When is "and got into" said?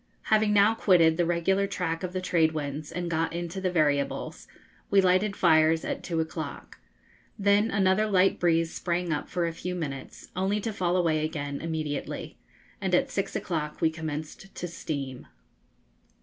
2.91-3.61